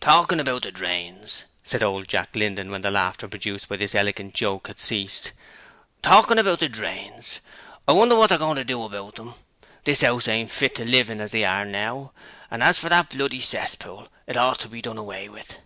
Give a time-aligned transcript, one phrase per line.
[0.00, 4.32] 'Talking about the drains,' said old Jack Linden when the laughter produced by this elegant
[4.32, 5.32] joke had ceased.
[6.02, 7.40] 'Talking about the drains,
[7.88, 9.34] I wonder what they're going to do about them;
[9.82, 12.12] the 'ouse ain't fit to live in as they are now,
[12.48, 15.58] and as for that bloody cesspool it ought to be done away with.'